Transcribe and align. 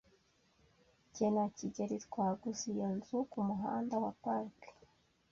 Jye 1.13 1.27
na 1.35 1.43
kigeli 1.57 1.95
twaguze 2.05 2.63
iyo 2.73 2.87
nzu 2.97 3.17
kumuhanda 3.31 3.95
wa 4.03 4.11
Park. 4.23 4.57